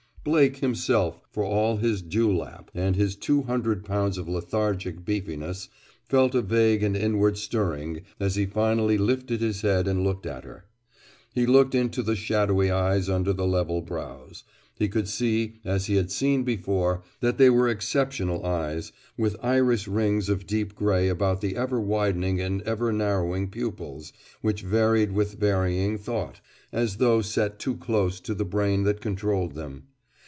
Blake 0.23 0.57
himself, 0.57 1.19
for 1.31 1.43
all 1.43 1.77
his 1.77 2.03
dewlap 2.03 2.69
and 2.75 2.95
his 2.95 3.15
two 3.15 3.41
hundred 3.41 3.83
pounds 3.83 4.19
of 4.19 4.29
lethargic 4.29 5.03
beefiness, 5.03 5.67
felt 6.07 6.35
a 6.35 6.43
vague 6.43 6.83
and 6.83 6.95
inward 6.95 7.39
stirring 7.39 8.01
as 8.19 8.35
he 8.35 8.45
finally 8.45 8.99
lifted 8.99 9.41
his 9.41 9.61
head 9.63 9.87
and 9.87 10.03
looked 10.03 10.27
at 10.27 10.43
her. 10.43 10.65
He 11.33 11.47
looked 11.47 11.73
into 11.73 12.03
the 12.03 12.15
shadowy 12.15 12.69
eyes 12.69 13.09
under 13.09 13.33
the 13.33 13.47
level 13.47 13.81
brows. 13.81 14.43
He 14.77 14.87
could 14.87 15.07
see, 15.07 15.55
as 15.65 15.87
he 15.87 15.95
had 15.95 16.11
seen 16.11 16.43
before, 16.43 17.01
that 17.21 17.39
they 17.39 17.49
were 17.49 17.67
exceptional 17.67 18.45
eyes, 18.45 18.91
with 19.17 19.35
iris 19.43 19.87
rings 19.87 20.29
of 20.29 20.45
deep 20.45 20.75
gray 20.75 21.07
about 21.09 21.41
the 21.41 21.55
ever 21.55 21.81
widening 21.81 22.39
and 22.39 22.61
ever 22.61 22.93
narrowing 22.93 23.49
pupils 23.49 24.13
which 24.41 24.61
varied 24.61 25.13
with 25.13 25.39
varying 25.39 25.97
thought, 25.97 26.41
as 26.71 26.97
though 26.97 27.23
set 27.23 27.57
too 27.57 27.75
close 27.75 28.19
to 28.19 28.35
the 28.35 28.45
brain 28.45 28.83
that 28.83 29.01
controlled 29.01 29.55
them. 29.55 29.87